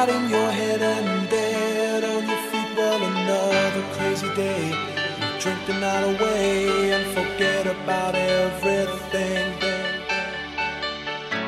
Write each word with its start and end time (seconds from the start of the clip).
lighting 0.00 0.30
your 0.30 0.50
head 0.50 0.80
and 0.80 1.28
dead 1.28 2.04
on 2.04 2.26
your 2.26 2.42
feet. 2.50 2.70
Well, 2.74 3.02
another 3.12 3.84
crazy 3.96 4.30
day. 4.34 4.64
Drink 5.40 5.60
the 5.66 5.74
night 5.74 6.04
away 6.14 6.92
and 6.92 7.04
forget 7.16 7.66
about 7.66 8.14
everything. 8.14 9.48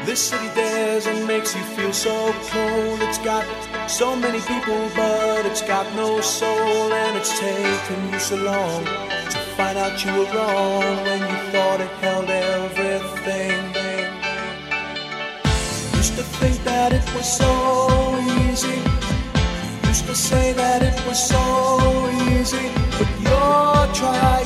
This 0.05 0.21
city 0.29 0.51
dares 0.55 1.07
and 1.07 1.27
makes 1.27 1.55
you 1.55 1.63
feel 1.77 1.95
so 1.95 2.15
cold. 2.51 3.01
It's 3.01 3.23
got 3.33 3.47
so 3.89 4.15
many 4.15 4.41
people, 4.41 4.83
but 4.95 5.47
it's 5.47 5.63
got 5.63 5.87
no 5.97 6.21
soul, 6.21 6.93
and 6.93 7.17
it's 7.17 7.33
taken 7.39 8.13
you 8.13 8.19
so 8.19 8.37
long 8.37 8.85
to 9.33 9.39
find 9.57 9.79
out 9.79 10.05
you 10.05 10.13
were 10.13 10.31
wrong 10.37 10.97
when 11.07 11.21
you 11.31 11.39
thought 11.53 11.81
it 11.81 11.93
held 12.05 12.29
everything 12.29 13.83
used 16.03 16.17
to 16.17 16.25
think 16.41 16.65
that 16.65 16.93
it 16.93 17.15
was 17.15 17.37
so 17.39 17.92
easy. 18.53 18.79
Used 19.89 20.07
to 20.07 20.15
say 20.15 20.53
that 20.53 20.83
it 20.83 20.97
was 21.07 21.19
so 21.35 21.43
easy. 22.29 22.69
But 22.99 23.11
you're 23.25 23.87
trying, 23.99 24.42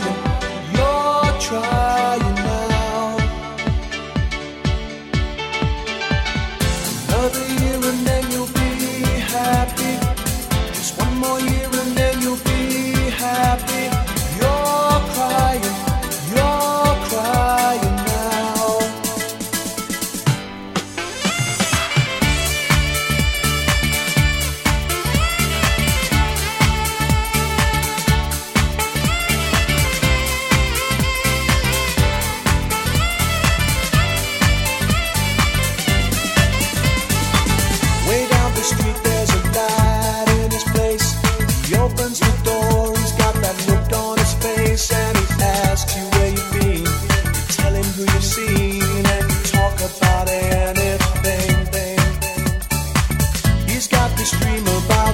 dream 54.66 55.05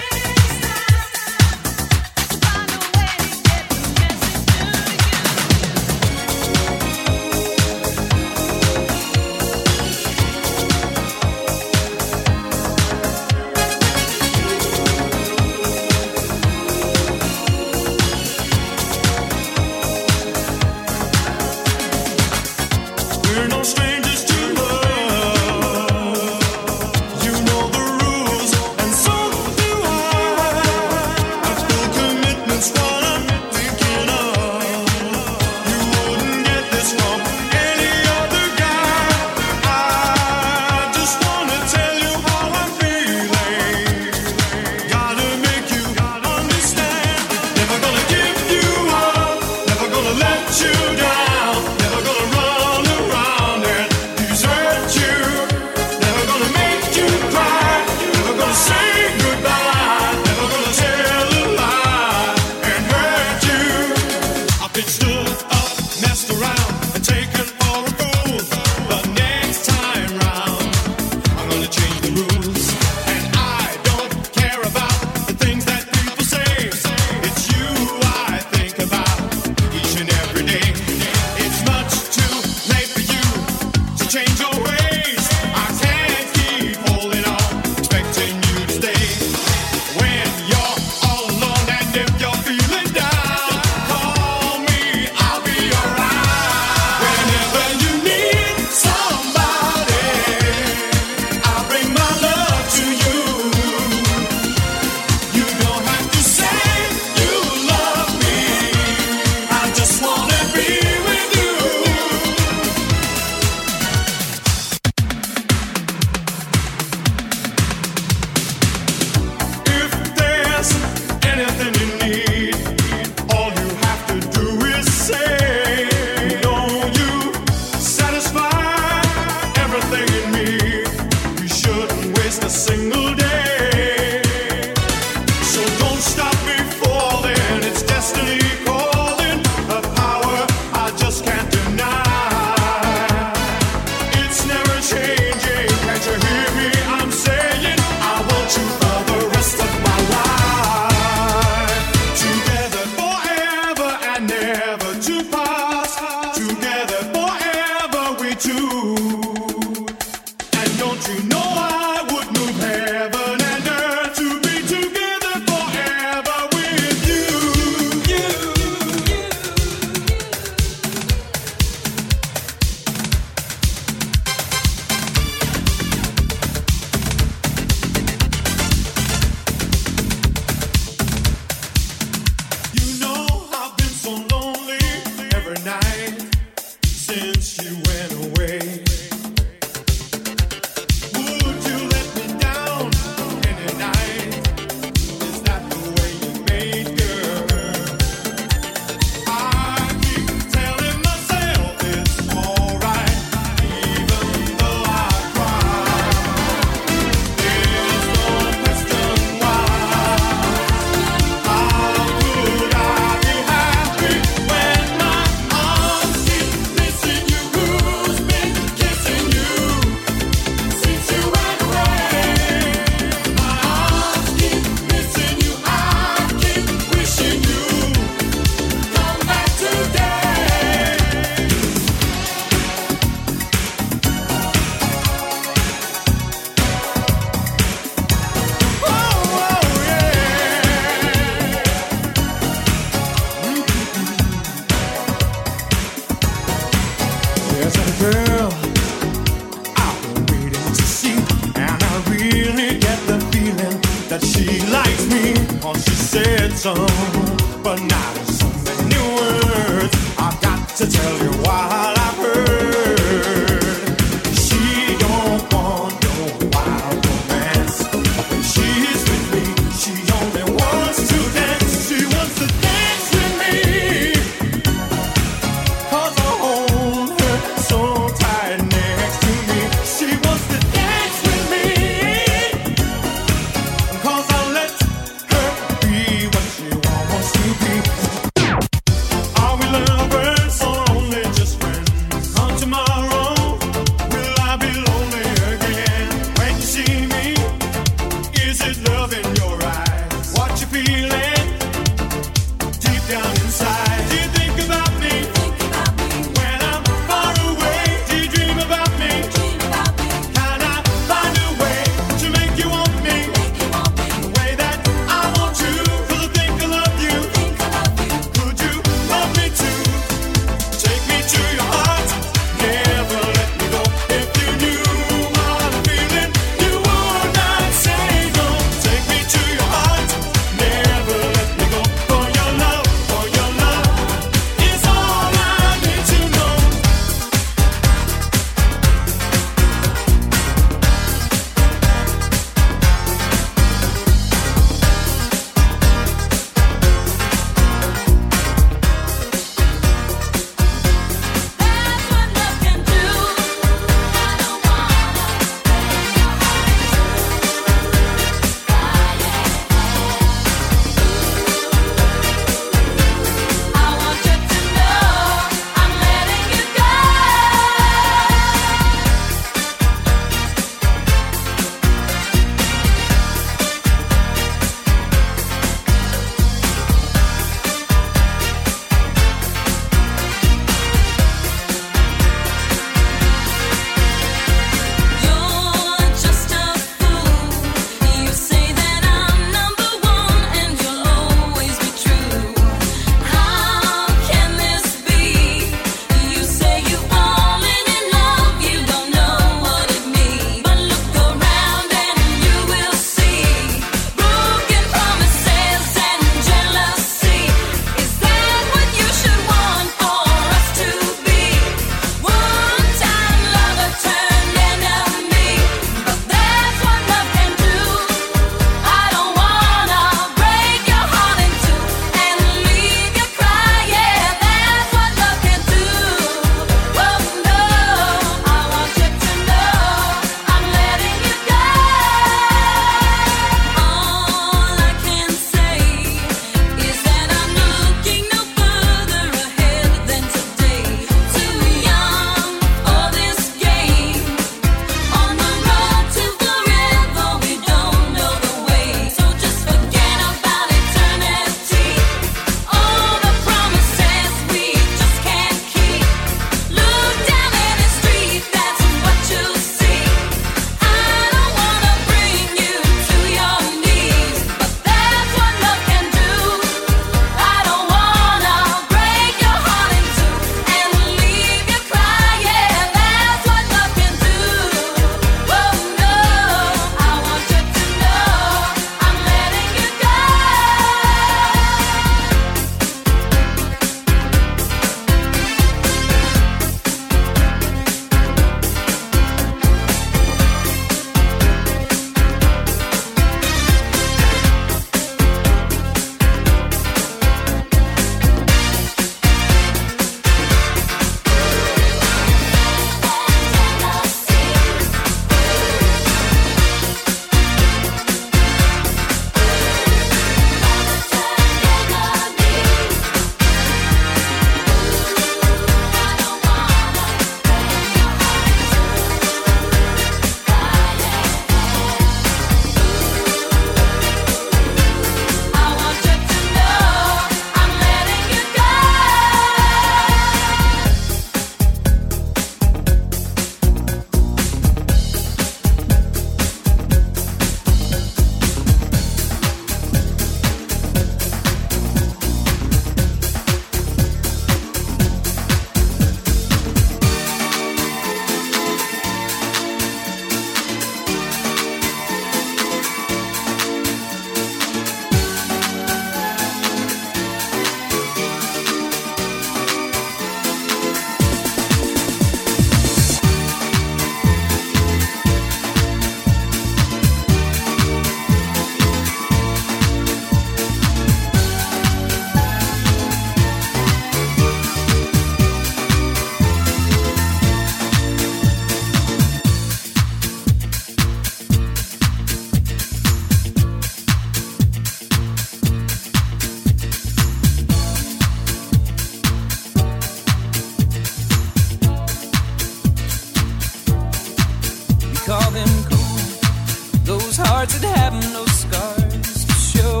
hearts 597.60 597.78
that 597.78 597.94
have 597.98 598.14
no 598.32 598.42
scars 598.46 599.44
to 599.44 599.52
show, 599.52 600.00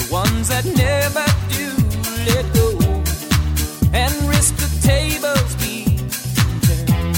the 0.00 0.08
ones 0.10 0.48
that 0.48 0.64
never 0.64 1.26
do 1.52 1.66
let 2.28 2.44
go 2.54 2.68
and 3.92 4.12
risk 4.30 4.56
the 4.56 4.70
tables 4.80 5.54
being 5.62 5.98
turned. 6.66 7.16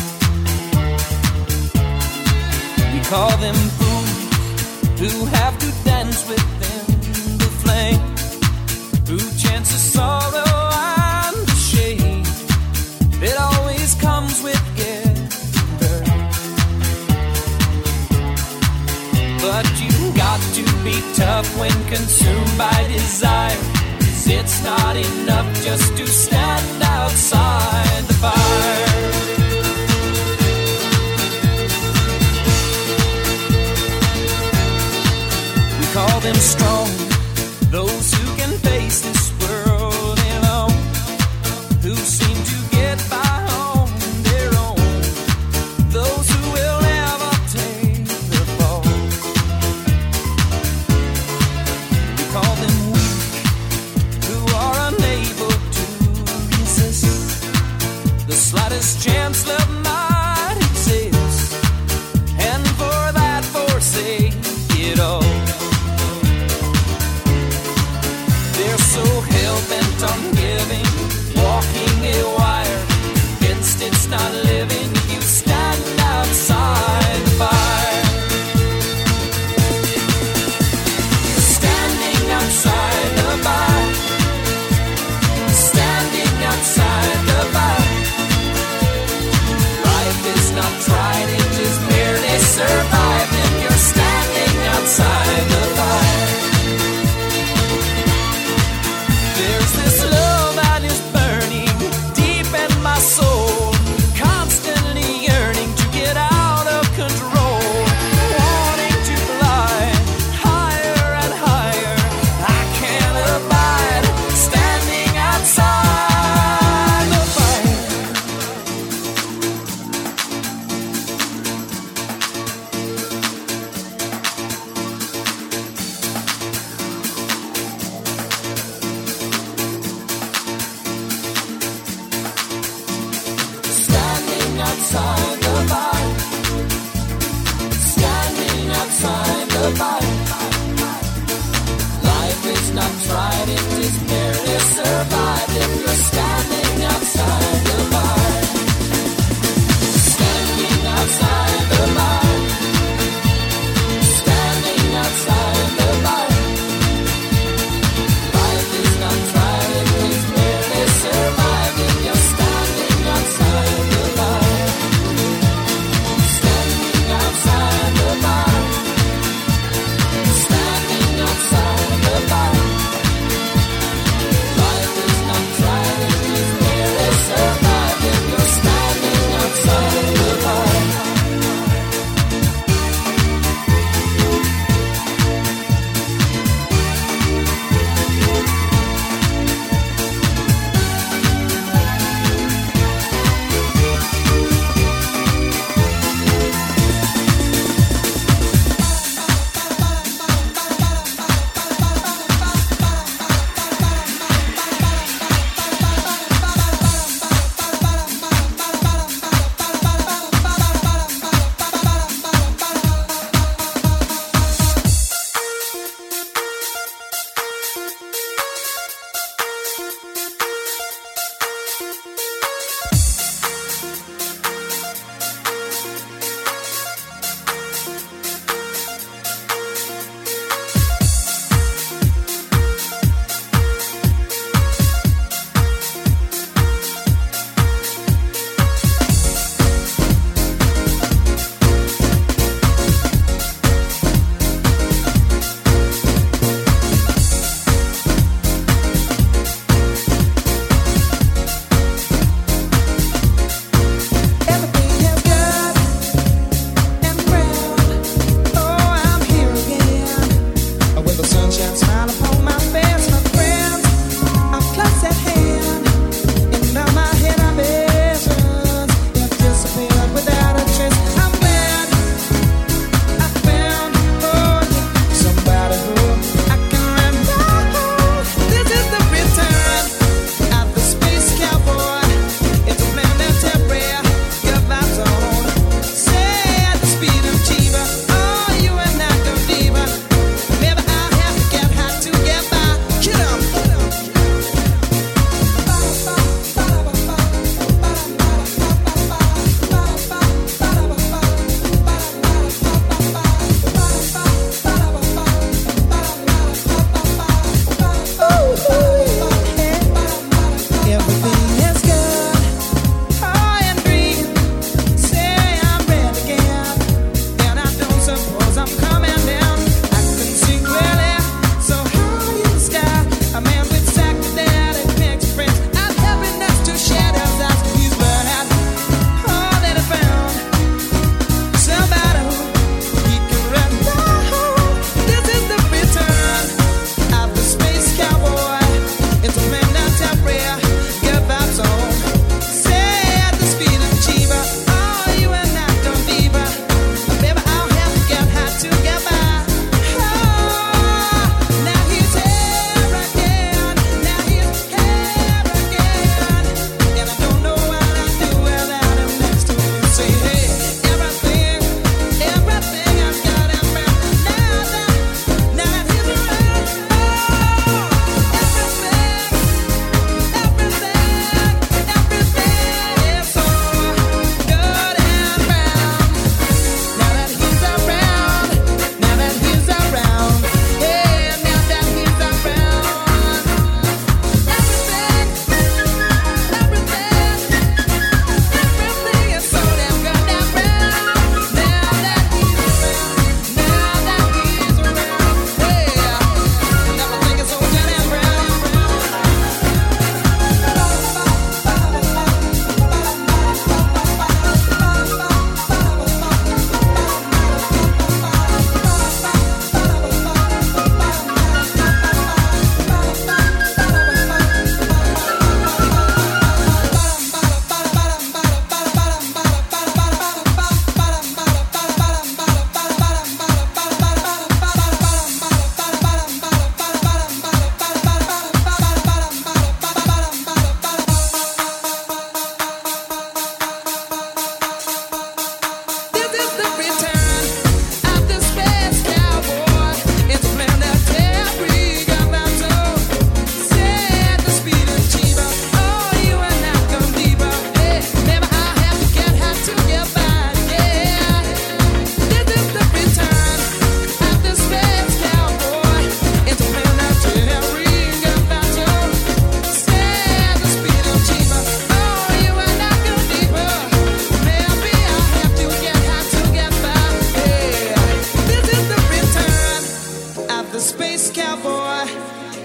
We 2.93 3.01
call 3.13 3.37
them 3.37 3.55
fools 3.79 5.13
who 5.13 5.27
have. 5.27 5.64
be 20.85 21.01
tough 21.15 21.49
when 21.59 21.73
consumed 21.89 22.59
by 22.59 22.87
desire. 22.93 23.57
Cause 24.01 24.27
it's 24.29 24.63
not 24.63 24.97
enough 24.97 25.49
just 25.65 25.97
to 25.97 26.07
stay. 26.07 26.34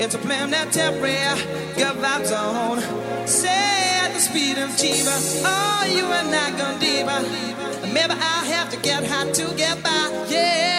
It's 0.01 0.15
a 0.15 0.17
planetary, 0.17 1.17
good 1.75 1.97
vibes 1.97 2.31
on. 2.31 2.79
Say 3.27 3.49
at 3.49 4.13
the 4.13 4.19
speed 4.21 4.57
of 4.57 4.69
Chiva, 4.69 5.43
oh, 5.43 5.85
you 5.93 6.05
are 6.05 6.23
not 6.23 6.57
gonna 6.57 6.79
diva. 6.79 7.19
Maybe 7.93 8.13
I'll 8.13 8.45
have 8.45 8.69
to 8.71 8.77
get 8.77 9.03
hot 9.05 9.33
to 9.33 9.53
get 9.57 9.83
by, 9.83 10.25
yeah. 10.29 10.78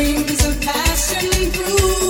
let 1.23 1.53
through. 1.53 2.00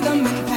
rhythm 0.00 0.49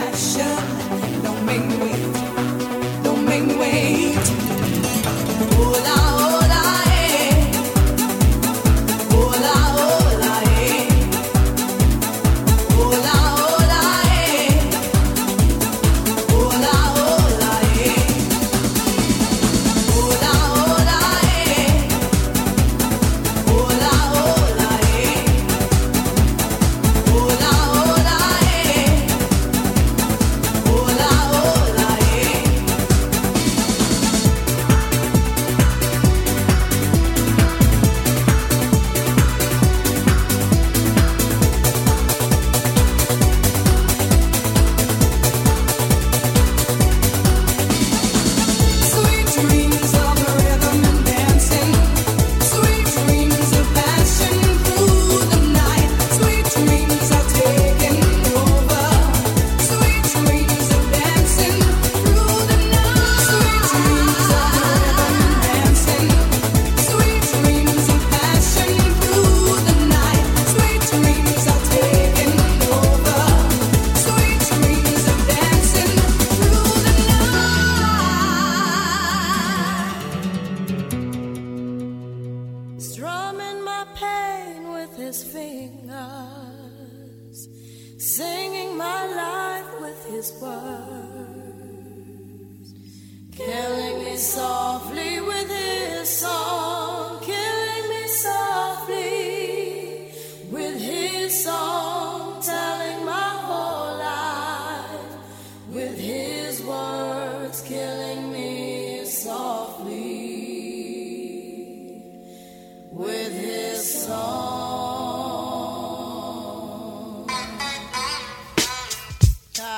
Yo, 119.63 119.69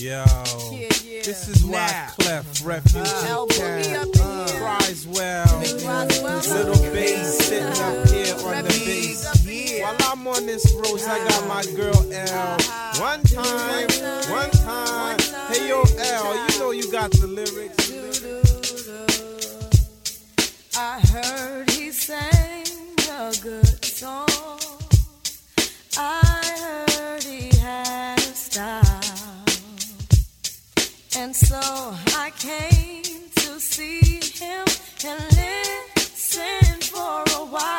Yeah, 0.00 0.24
yeah. 0.72 1.22
this 1.22 1.48
is 1.48 1.62
why 1.62 1.86
Now. 1.88 2.08
Clef 2.18 2.62
uh-huh. 2.62 2.68
Refugee 2.68 3.28
L 3.28 3.46
Boogie 3.46 3.84
Cat 3.84 4.08
up 4.08 4.14
in 4.14 4.20
uh, 4.22 4.48
cries 4.58 5.06
well. 5.06 5.58
Little 5.60 6.92
bass 6.92 7.38
sitting 7.44 7.66
up 7.66 7.76
uh-huh. 7.76 8.12
here 8.14 8.34
on 8.34 8.64
the 8.64 8.70
bass. 8.86 9.82
While 9.82 9.96
I'm 10.10 10.26
on 10.26 10.46
this 10.46 10.72
road, 10.72 11.00
I 11.02 11.18
got 11.28 11.46
my 11.48 11.60
uh-huh. 11.60 11.76
girl 11.76 12.12
L. 12.12 12.56
One 12.98 13.22
time, 13.24 13.88
one 14.30 14.50
time. 14.50 15.18
Hey 15.52 15.68
yo, 15.68 15.82
L, 15.82 16.48
you 16.48 16.58
know 16.58 16.70
you 16.70 16.90
got 16.90 17.10
the 17.10 17.26
lyrics. 17.26 17.92
I 20.78 21.00
heard 21.00 21.70
he 21.70 21.90
sang 21.90 22.64
a 23.10 23.32
good 23.42 23.84
song. 23.84 24.25
And 31.26 31.34
so 31.34 31.58
I 31.58 32.30
came 32.38 33.02
to 33.02 33.58
see 33.58 34.20
him 34.38 34.64
and 35.04 35.20
listen 35.34 36.80
for 36.82 37.24
a 37.34 37.44
while. 37.46 37.75